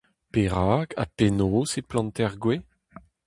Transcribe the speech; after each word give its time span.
Perak 0.33 0.89
ha 0.97 1.03
penaos 1.17 1.71
e 1.79 1.81
planter 1.89 2.33
gwez? 2.43 2.61